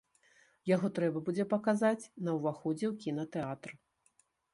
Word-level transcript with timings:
Яго 0.69 0.87
трэба 0.99 1.21
будзе 1.27 1.45
паказаць 1.51 2.07
на 2.29 2.33
ўваходзе 2.37 2.85
ў 2.91 2.93
кінатэатр. 3.05 3.69